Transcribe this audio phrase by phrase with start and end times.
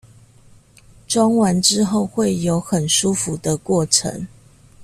[1.07, 4.25] 裝完之後會有很舒服的過程